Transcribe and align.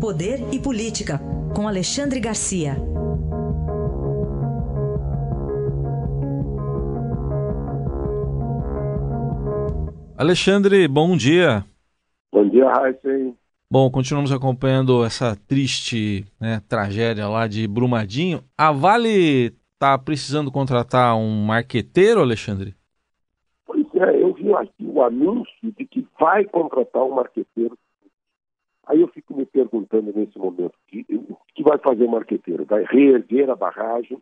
Poder 0.00 0.38
e 0.50 0.58
Política, 0.58 1.20
com 1.54 1.68
Alexandre 1.68 2.18
Garcia. 2.20 2.72
Alexandre, 10.16 10.88
bom 10.88 11.14
dia. 11.14 11.66
Bom 12.32 12.48
dia, 12.48 12.66
Raíssen. 12.70 13.36
Bom, 13.70 13.90
continuamos 13.90 14.32
acompanhando 14.32 15.04
essa 15.04 15.36
triste 15.36 16.24
né, 16.40 16.62
tragédia 16.66 17.28
lá 17.28 17.46
de 17.46 17.68
Brumadinho. 17.68 18.42
A 18.56 18.72
Vale 18.72 19.54
está 19.74 19.98
precisando 19.98 20.50
contratar 20.50 21.14
um 21.14 21.44
marqueteiro, 21.44 22.22
Alexandre? 22.22 22.74
Pois 23.66 23.86
é, 23.96 24.22
eu 24.22 24.32
vi 24.32 24.50
aqui 24.54 24.82
o 24.82 25.02
anúncio 25.02 25.74
de 25.76 25.84
que 25.84 26.08
vai 26.18 26.46
contratar 26.46 27.04
um 27.04 27.16
marqueteiro. 27.16 27.76
Aí 28.90 29.00
eu 29.02 29.06
fico 29.06 29.36
me 29.36 29.46
perguntando 29.46 30.12
nesse 30.12 30.36
momento, 30.36 30.74
o 30.74 31.36
que 31.54 31.62
vai 31.62 31.78
fazer 31.78 32.04
o 32.04 32.10
marqueteiro? 32.10 32.64
Vai 32.64 32.82
reerguer 32.82 33.48
a 33.48 33.54
barragem? 33.54 34.20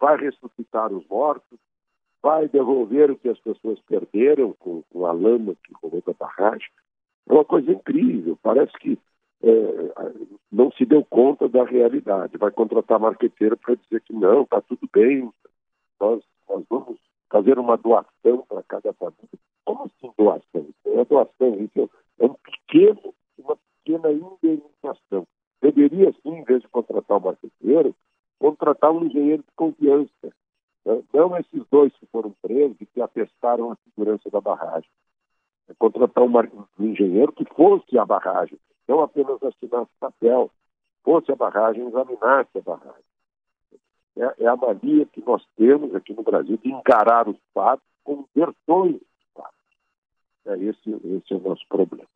Vai 0.00 0.16
ressuscitar 0.16 0.90
os 0.90 1.06
mortos? 1.08 1.58
Vai 2.22 2.48
devolver 2.48 3.10
o 3.10 3.18
que 3.18 3.28
as 3.28 3.38
pessoas 3.40 3.78
perderam 3.80 4.54
com, 4.58 4.82
com 4.90 5.04
a 5.04 5.12
lama 5.12 5.54
que 5.62 5.74
rolou 5.82 6.02
da 6.06 6.14
barragem? 6.14 6.70
É 7.28 7.34
uma 7.34 7.44
coisa 7.44 7.70
incrível. 7.70 8.38
Parece 8.42 8.72
que 8.78 8.98
é, 9.42 9.50
não 10.50 10.72
se 10.72 10.86
deu 10.86 11.04
conta 11.04 11.46
da 11.46 11.62
realidade. 11.62 12.38
Vai 12.38 12.50
contratar 12.50 12.98
marqueteiro 12.98 13.58
para 13.58 13.74
dizer 13.74 14.00
que 14.00 14.14
não, 14.14 14.44
está 14.44 14.62
tudo 14.62 14.88
bem, 14.90 15.30
nós, 16.00 16.24
nós 16.48 16.64
vamos 16.70 16.98
fazer 17.28 17.58
uma 17.58 17.76
doação 17.76 18.46
para 18.48 18.62
cada 18.62 18.94
família. 18.94 19.38
Como 19.66 19.84
assim 19.84 20.10
doação? 20.16 20.66
É 20.86 21.04
doação, 21.04 21.56
isso 21.60 21.90
é 22.18 22.24
um 22.24 22.34
pequeno, 22.34 23.12
pequena 24.02 24.12
indenização. 24.12 25.26
Deveria, 25.60 26.12
sim, 26.22 26.30
em 26.30 26.44
vez 26.44 26.62
de 26.62 26.68
contratar 26.68 27.18
um 27.18 27.20
marqueteiro, 27.20 27.94
contratar 28.38 28.90
um 28.90 29.04
engenheiro 29.04 29.42
de 29.42 29.50
confiança. 29.54 30.34
Né? 30.84 31.02
Não 31.14 31.36
esses 31.36 31.64
dois 31.70 31.92
que 31.94 32.06
foram 32.06 32.34
presos 32.42 32.76
e 32.80 32.86
que 32.86 33.00
atestaram 33.00 33.70
a 33.70 33.76
segurança 33.84 34.28
da 34.30 34.40
barragem. 34.40 34.90
É 35.68 35.74
contratar 35.74 36.24
um, 36.24 36.32
um 36.78 36.84
engenheiro 36.84 37.32
que 37.32 37.44
fosse 37.54 37.96
a 37.96 38.04
barragem, 38.04 38.58
não 38.88 39.00
apenas 39.00 39.40
assinasse 39.42 39.90
papel, 40.00 40.50
fosse 41.04 41.30
a 41.30 41.36
barragem, 41.36 41.86
examinasse 41.86 42.58
a 42.58 42.60
barragem. 42.60 43.04
É, 44.16 44.44
é, 44.44 44.46
a 44.46 44.56
mania 44.56 45.06
que 45.06 45.24
nós 45.24 45.42
temos 45.56 45.94
aqui 45.94 46.12
no 46.12 46.22
Brasil 46.22 46.58
de 46.58 46.70
encarar 46.70 47.28
os 47.28 47.36
fatos 47.54 47.86
como 48.04 48.28
versões 48.34 48.94
dos 48.94 49.24
fatos. 49.32 49.54
É, 50.46 50.58
esse, 50.58 50.90
esse 50.90 51.32
é 51.32 51.36
o 51.36 51.40
nosso 51.40 51.66
problema. 51.68 52.08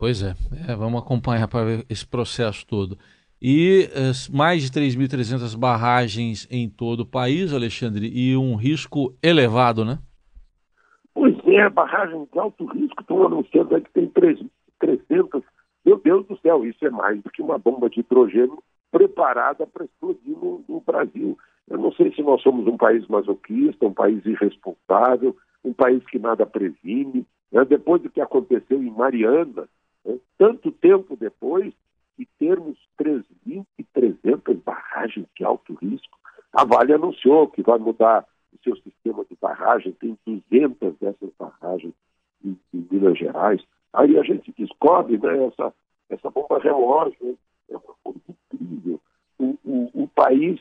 Pois 0.00 0.22
é, 0.22 0.34
é 0.66 0.74
vamos 0.74 1.02
acompanhar 1.02 1.46
para 1.46 1.62
ver 1.62 1.86
esse 1.90 2.06
processo 2.06 2.66
todo. 2.66 2.96
E 3.40 3.86
uh, 3.92 4.36
mais 4.36 4.62
de 4.62 4.70
3.300 4.70 5.58
barragens 5.58 6.48
em 6.50 6.70
todo 6.70 7.00
o 7.00 7.06
país, 7.06 7.52
Alexandre, 7.52 8.10
e 8.12 8.34
um 8.34 8.56
risco 8.56 9.14
elevado, 9.22 9.84
né? 9.84 9.98
Pois 11.12 11.36
é, 11.46 11.68
barragem 11.68 12.26
de 12.32 12.38
alto 12.38 12.64
risco, 12.64 13.02
estão 13.02 13.26
anunciando 13.26 13.74
aí 13.74 13.82
que 13.82 13.92
tem 13.92 14.08
300 14.08 14.48
meu 15.84 15.98
Deus 15.98 16.26
do 16.26 16.38
céu, 16.38 16.64
isso 16.64 16.84
é 16.86 16.90
mais 16.90 17.22
do 17.22 17.30
que 17.30 17.42
uma 17.42 17.58
bomba 17.58 17.90
de 17.90 18.00
hidrogênio 18.00 18.62
preparada 18.90 19.66
para 19.66 19.84
explodir 19.84 20.36
no, 20.36 20.64
no, 20.68 20.80
Brasil. 20.80 21.38
Eu 21.68 21.78
não 21.78 21.92
sei 21.92 22.12
se 22.12 22.22
nós 22.22 22.42
somos 22.42 22.66
um 22.66 22.76
país 22.76 23.06
masoquista, 23.08 23.86
um 23.86 23.92
país 23.92 24.24
irresponsável, 24.24 25.36
um 25.64 25.72
país 25.72 26.04
que 26.06 26.18
nada 26.18 26.46
previne. 26.46 27.26
Né? 27.50 27.64
Depois 27.64 28.02
do 28.02 28.10
que 28.10 28.20
aconteceu 28.20 28.82
em 28.82 28.90
Mariana, 28.90 29.68
tanto 30.38 30.72
tempo 30.72 31.16
depois, 31.16 31.72
e 32.18 32.26
termos 32.38 32.78
3.300 33.00 34.62
barragens 34.62 35.26
de 35.36 35.44
alto 35.44 35.74
risco, 35.74 36.18
a 36.52 36.64
Vale 36.64 36.92
anunciou 36.92 37.48
que 37.48 37.62
vai 37.62 37.78
mudar 37.78 38.26
o 38.52 38.58
seu 38.62 38.76
sistema 38.76 39.24
de 39.24 39.36
barragem, 39.40 39.92
tem 39.92 40.18
200 40.26 40.98
dessas 40.98 41.30
barragens 41.38 41.94
em, 42.44 42.58
em 42.74 42.88
Minas 42.90 43.18
Gerais. 43.18 43.62
Aí 43.92 44.18
a 44.18 44.22
gente 44.22 44.52
descobre 44.58 45.18
né, 45.18 45.46
essa, 45.46 45.72
essa 46.10 46.30
bomba 46.30 46.58
relógio, 46.58 47.38
é 47.70 47.76
uma 47.76 47.94
coisa 48.02 48.20
incrível. 48.28 49.00
O, 49.38 49.56
o, 49.64 50.02
o 50.02 50.08
país 50.08 50.60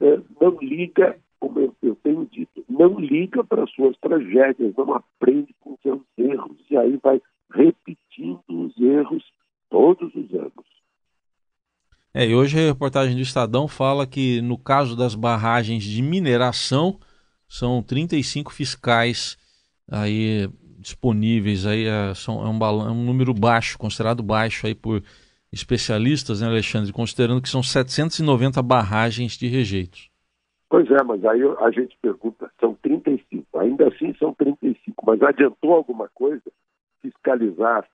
é, 0.00 0.20
não 0.40 0.58
liga, 0.60 1.18
como 1.38 1.60
eu, 1.60 1.76
eu, 1.82 1.94
tenho 2.02 2.26
dito, 2.26 2.64
não 2.68 2.98
liga 2.98 3.44
para 3.44 3.66
suas 3.68 3.96
tragédias, 3.98 4.74
não 4.76 4.94
aprende 4.94 5.54
com 5.60 5.76
seus 5.82 6.00
erros, 6.18 6.58
e 6.70 6.76
aí 6.76 6.98
vai 7.02 7.20
erros 7.54 7.96
todos 9.86 10.12
os 10.16 10.34
anos. 10.34 10.66
É, 12.12 12.26
e 12.26 12.34
hoje 12.34 12.58
a 12.58 12.66
reportagem 12.66 13.14
do 13.14 13.22
Estadão 13.22 13.68
fala 13.68 14.06
que 14.06 14.40
no 14.40 14.58
caso 14.58 14.96
das 14.96 15.14
barragens 15.14 15.84
de 15.84 16.02
mineração, 16.02 16.98
são 17.48 17.82
35 17.82 18.52
fiscais 18.52 19.36
aí 19.88 20.48
disponíveis 20.78 21.66
aí 21.66 21.84
é, 21.86 22.14
são, 22.14 22.44
é, 22.44 22.48
um, 22.48 22.64
é 22.64 22.90
um 22.90 23.04
número 23.04 23.32
baixo, 23.32 23.78
considerado 23.78 24.22
baixo 24.22 24.66
aí 24.66 24.74
por 24.74 25.02
especialistas, 25.52 26.40
né, 26.40 26.48
Alexandre, 26.48 26.92
considerando 26.92 27.40
que 27.40 27.48
são 27.48 27.62
790 27.62 28.60
barragens 28.62 29.36
de 29.36 29.46
rejeitos. 29.46 30.10
Pois 30.68 30.90
é, 30.90 31.02
mas 31.04 31.24
aí 31.24 31.42
a 31.60 31.70
gente 31.70 31.96
pergunta, 32.02 32.50
são 32.58 32.74
35, 32.74 33.58
ainda 33.58 33.86
assim 33.86 34.12
são 34.18 34.34
35, 34.34 35.06
mas 35.06 35.22
adiantou 35.22 35.72
alguma 35.72 36.08
coisa? 36.12 36.42
Fiscalizar 37.00 37.86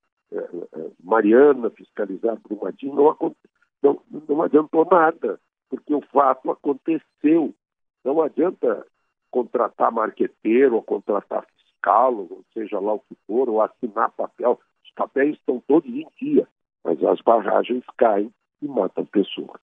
Mariana, 1.02 1.70
fiscalizar 1.70 2.38
Brumadinho, 2.40 2.94
não, 2.94 3.36
não, 3.82 4.02
não 4.28 4.42
adiantou 4.42 4.86
nada, 4.90 5.38
porque 5.68 5.94
o 5.94 6.02
fato 6.12 6.50
aconteceu. 6.50 7.54
Não 8.04 8.20
adianta 8.20 8.86
contratar 9.30 9.92
marqueteiro 9.92 10.76
ou 10.76 10.82
contratar 10.82 11.46
fiscal, 11.56 12.28
seja 12.52 12.78
lá 12.78 12.94
o 12.94 13.00
que 13.00 13.16
for, 13.26 13.48
ou 13.48 13.62
assinar 13.62 14.10
papel. 14.10 14.60
Os 14.84 14.90
papéis 14.94 15.36
estão 15.36 15.62
todos 15.66 15.88
em 15.90 16.06
dia, 16.20 16.46
mas 16.84 17.02
as 17.04 17.20
barragens 17.20 17.84
caem 17.96 18.32
e 18.60 18.68
matam 18.68 19.04
pessoas. 19.06 19.60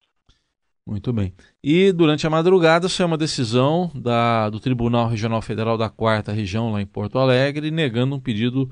Muito 0.85 1.13
bem. 1.13 1.33
E 1.63 1.91
durante 1.91 2.25
a 2.25 2.31
madrugada 2.31 2.89
saiu 2.89 3.05
uma 3.05 3.17
decisão 3.17 3.91
da, 3.93 4.49
do 4.49 4.59
Tribunal 4.59 5.07
Regional 5.07 5.41
Federal 5.41 5.77
da 5.77 5.87
Quarta 5.87 6.31
Região, 6.31 6.71
lá 6.71 6.81
em 6.81 6.85
Porto 6.85 7.19
Alegre, 7.19 7.69
negando 7.69 8.15
um 8.15 8.19
pedido 8.19 8.67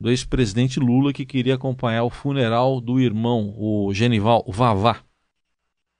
do 0.00 0.08
ex-presidente 0.10 0.78
Lula 0.78 1.12
que 1.12 1.26
queria 1.26 1.54
acompanhar 1.54 2.04
o 2.04 2.10
funeral 2.10 2.80
do 2.80 3.00
irmão, 3.00 3.54
o 3.58 3.92
Genival, 3.92 4.44
o 4.46 4.52
Vavá. 4.52 5.02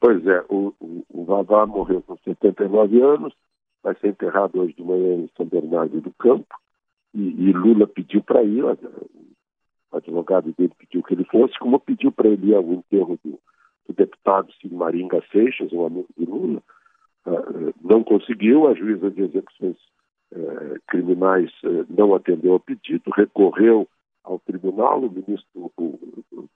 Pois 0.01 0.25
é, 0.27 0.45
o, 0.49 0.73
o, 0.79 1.05
o 1.09 1.25
Vavá 1.25 1.67
morreu 1.67 2.01
com 2.03 2.17
79 2.19 3.03
anos, 3.03 3.35
vai 3.83 3.95
ser 3.97 4.09
enterrado 4.09 4.61
hoje 4.61 4.75
de 4.75 4.83
manhã 4.83 5.15
em 5.15 5.31
São 5.37 5.47
Bernardo 5.47 6.01
do 6.01 6.13
Campo 6.13 6.55
e, 7.13 7.21
e 7.21 7.53
Lula 7.53 7.87
pediu 7.87 8.23
para 8.23 8.43
ir, 8.45 8.63
o 8.65 8.77
advogado 9.91 10.55
dele 10.57 10.73
pediu 10.79 11.03
que 11.03 11.15
ele 11.15 11.25
fosse, 11.25 11.59
como 11.59 11.81
pediu 11.81 12.13
para 12.13 12.29
ele 12.29 12.51
ir 12.51 12.55
ao 12.55 12.73
enterro 12.73 13.19
do, 13.25 13.41
do 13.89 13.95
deputado 13.95 14.53
Silmaringa 14.61 15.23
Seixas, 15.33 15.73
um 15.73 15.85
amigo 15.85 16.09
de 16.17 16.25
Lula, 16.25 16.63
uh, 17.27 17.75
não 17.83 18.05
conseguiu, 18.05 18.69
a 18.69 18.75
juíza 18.75 19.11
de 19.11 19.23
execuções 19.23 19.77
criminais 20.87 21.51
uh, 21.65 21.87
não 21.89 22.15
atendeu 22.15 22.53
ao 22.53 22.61
pedido, 22.61 23.11
recorreu 23.15 23.89
ao 24.25 24.39
tribunal, 24.41 25.01
o 25.01 25.11
ministro, 25.11 25.73
o, 25.77 25.99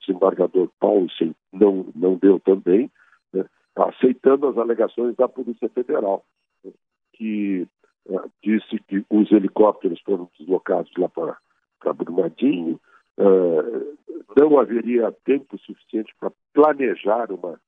desembargador 0.00 0.68
Paulo 0.78 1.06
não, 1.52 1.86
não 1.94 2.16
deu 2.16 2.38
também, 2.40 2.90
né, 3.32 3.44
aceitando 3.76 4.46
as 4.48 4.58
alegações 4.58 5.16
da 5.16 5.28
Polícia 5.28 5.68
Federal, 5.70 6.24
né, 6.64 6.70
que 7.14 7.66
é, 8.08 8.16
disse 8.42 8.78
que 8.88 9.04
os 9.08 9.30
helicópteros 9.32 10.00
foram 10.02 10.28
deslocados 10.38 10.92
lá 10.98 11.08
para 11.08 11.92
Brumadinho, 11.94 12.78
uh, 13.18 13.98
não 14.36 14.58
haveria 14.58 15.12
tempo 15.24 15.58
suficiente 15.58 16.14
para 16.18 16.32
planejar 16.52 17.30
uma, 17.30 17.58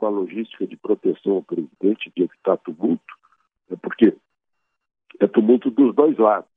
uma 0.00 0.10
logística 0.10 0.66
de 0.66 0.76
proteção 0.76 1.36
ao 1.36 1.42
presidente, 1.42 2.12
de 2.14 2.24
evitar 2.24 2.58
tumulto, 2.58 3.14
né, 3.70 3.78
porque 3.80 4.14
é 5.24 5.28
tumulto 5.28 5.70
dos 5.70 5.94
dois 5.94 6.16
lados. 6.18 6.48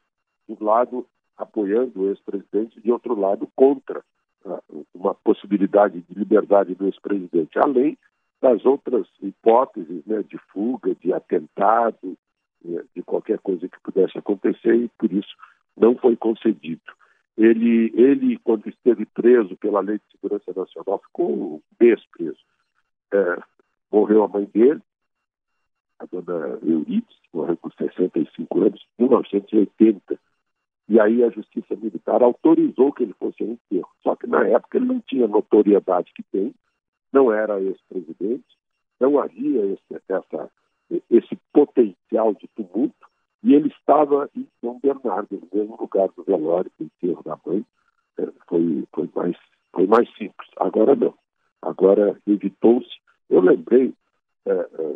De 0.47 0.55
um 0.59 0.65
lado, 0.65 1.05
apoiando 1.37 2.01
o 2.01 2.09
ex-presidente, 2.09 2.81
de 2.81 2.91
outro 2.91 3.19
lado, 3.19 3.49
contra 3.55 4.03
uh, 4.45 4.85
uma 4.93 5.13
possibilidade 5.13 6.01
de 6.01 6.13
liberdade 6.13 6.75
do 6.75 6.85
ex-presidente, 6.85 7.57
além 7.59 7.97
das 8.41 8.65
outras 8.65 9.07
hipóteses 9.21 10.05
né, 10.05 10.23
de 10.23 10.37
fuga, 10.51 10.93
de 10.95 11.11
atentado, 11.11 12.17
de 12.95 13.01
qualquer 13.03 13.39
coisa 13.39 13.67
que 13.67 13.79
pudesse 13.81 14.17
acontecer 14.17 14.75
e 14.75 14.89
por 14.97 15.11
isso 15.11 15.35
não 15.75 15.95
foi 15.95 16.15
concedido. 16.15 16.81
Ele, 17.37 17.91
ele 17.95 18.37
quando 18.39 18.67
esteve 18.67 19.05
preso 19.05 19.55
pela 19.57 19.79
Lei 19.79 19.99
de 19.99 20.11
Segurança 20.11 20.51
Nacional, 20.55 20.99
ficou 20.99 21.61
mês 21.79 22.03
preso. 22.11 22.39
É, 23.13 23.37
morreu 23.91 24.23
a 24.23 24.27
mãe 24.27 24.45
dele, 24.45 24.81
a 25.99 26.05
dona 26.05 26.59
Euridice, 26.63 27.05
morreu 27.37 27.57
com 27.57 27.69
65 27.71 28.59
anos, 28.61 28.85
em 28.97 29.03
1980. 29.03 30.19
E 30.89 30.99
aí 30.99 31.23
a 31.23 31.29
Justiça 31.29 31.75
Militar 31.75 32.23
autorizou 32.23 32.91
que 32.91 33.03
ele 33.03 33.13
fosse 33.13 33.43
ao 33.43 33.49
enterro. 33.49 33.89
Só 34.01 34.15
que 34.15 34.25
na 34.27 34.47
época 34.47 34.77
ele 34.77 34.85
não 34.85 35.01
tinha 35.01 35.27
notoriedade 35.27 36.11
que 36.13 36.23
tem, 36.23 36.53
não 37.11 37.31
era 37.31 37.61
ex-presidente, 37.61 38.45
não 38.99 39.19
havia 39.19 39.65
esse, 39.65 40.01
essa, 40.09 40.49
esse 41.09 41.37
potencial 41.53 42.33
de 42.33 42.47
tumulto, 42.55 42.95
e 43.43 43.53
ele 43.53 43.69
estava 43.69 44.29
em 44.35 44.47
São 44.59 44.79
Bernardo, 44.79 45.27
no 45.31 45.59
mesmo 45.59 45.77
lugar 45.79 46.09
do 46.15 46.23
velório, 46.23 46.71
do 46.77 46.85
enterro 46.85 47.23
da 47.23 47.37
mãe. 47.45 47.65
É, 48.17 48.27
foi, 48.47 48.83
foi, 48.91 49.09
mais, 49.15 49.37
foi 49.71 49.85
mais 49.85 50.09
simples. 50.17 50.49
Agora 50.57 50.95
não. 50.95 51.13
Agora 51.61 52.19
evitou-se. 52.25 52.89
Eu 53.29 53.41
lembrei, 53.41 53.93
é, 54.45 54.51
é, 54.51 54.95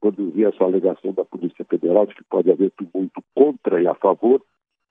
quando 0.00 0.30
vi 0.30 0.44
essa 0.44 0.62
alegação 0.64 1.12
da 1.12 1.24
Polícia 1.24 1.64
Federal 1.64 2.06
de 2.06 2.14
que 2.14 2.24
pode 2.24 2.50
haver 2.50 2.70
tumulto 2.72 3.22
contra 3.34 3.82
e 3.82 3.86
a 3.86 3.94
favor, 3.94 4.42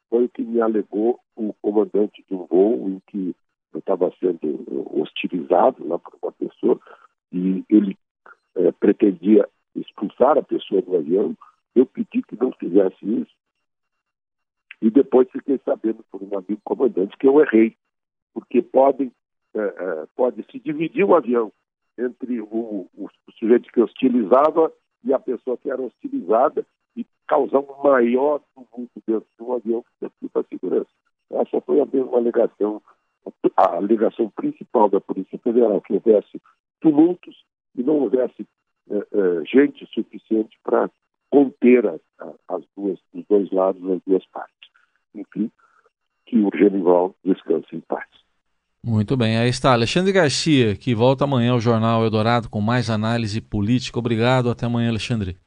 foi 0.09 0.25
o 0.25 0.29
que 0.29 0.43
me 0.43 0.61
alegou 0.61 1.19
o 1.35 1.53
comandante 1.61 2.23
de 2.27 2.33
um 2.33 2.45
voo 2.45 2.89
em 2.89 3.01
que 3.07 3.35
eu 3.73 3.79
estava 3.79 4.11
sendo 4.19 4.65
hostilizado 4.99 5.85
lá 5.87 5.99
por 5.99 6.17
uma 6.21 6.31
pessoa 6.31 6.79
e 7.31 7.63
ele 7.69 7.97
é, 8.55 8.71
pretendia 8.71 9.47
expulsar 9.75 10.37
a 10.37 10.43
pessoa 10.43 10.81
do 10.81 10.95
avião. 10.95 11.35
Eu 11.75 11.85
pedi 11.85 12.21
que 12.23 12.37
não 12.39 12.51
fizesse 12.53 12.97
isso 13.03 13.35
e 14.81 14.89
depois 14.89 15.29
fiquei 15.31 15.59
sabendo 15.65 16.03
por 16.11 16.21
um 16.21 16.37
amigo 16.37 16.61
comandante 16.63 17.17
que 17.17 17.27
eu 17.27 17.41
errei, 17.41 17.75
porque 18.33 18.61
podem 18.61 19.11
é, 19.55 19.59
é, 19.59 20.07
pode 20.15 20.45
se 20.51 20.59
dividir 20.59 21.03
o 21.03 21.15
avião 21.15 21.51
entre 21.97 22.41
o, 22.41 22.45
o, 22.45 23.09
o 23.27 23.31
sujeito 23.33 23.71
que 23.71 23.81
hostilizava 23.81 24.71
e 25.03 25.13
a 25.13 25.19
pessoa 25.19 25.57
que 25.57 25.69
era 25.69 25.81
hostilizada 25.81 26.65
e 26.95 27.05
causar 27.27 27.59
um 27.59 27.83
maior 27.83 28.41
tumulto 28.53 29.01
dentro 29.05 29.27
de 29.37 29.43
um 29.43 29.53
avião 29.53 29.83
que 29.99 30.29
para 30.29 30.41
a 30.41 30.45
segurança. 30.45 30.89
Essa 31.29 31.61
foi 31.61 31.79
a 31.79 31.85
mesma 31.85 32.17
alegação, 32.17 32.81
a 33.55 33.75
alegação 33.75 34.29
principal 34.29 34.89
da 34.89 35.01
Polícia 35.01 35.37
Federal, 35.39 35.81
que 35.81 35.93
houvesse 35.93 36.41
tumultos 36.81 37.43
e 37.75 37.83
não 37.83 37.99
houvesse 37.99 38.47
é, 38.89 38.95
é, 38.97 39.45
gente 39.45 39.85
suficiente 39.93 40.57
para 40.63 40.89
conter 41.29 41.85
as, 41.85 42.01
as 42.47 42.63
duas, 42.75 42.99
os 43.13 43.25
dois 43.27 43.51
lados, 43.51 43.83
as 43.91 44.01
duas 44.05 44.25
partes. 44.27 44.69
Enfim, 45.13 45.51
que 46.25 46.37
o 46.39 46.49
Genival 46.55 47.15
descanse 47.23 47.75
em 47.75 47.81
paz. 47.81 48.07
Muito 48.87 49.17
bem, 49.17 49.37
aí 49.37 49.49
está 49.49 49.73
Alexandre 49.73 50.13
Garcia, 50.13 50.73
que 50.73 50.95
volta 50.95 51.25
amanhã 51.25 51.51
ao 51.51 51.59
Jornal 51.59 52.05
Eldorado 52.05 52.47
com 52.47 52.61
mais 52.61 52.89
análise 52.89 53.41
política. 53.41 53.99
Obrigado, 53.99 54.49
até 54.49 54.65
amanhã, 54.65 54.87
Alexandre. 54.87 55.37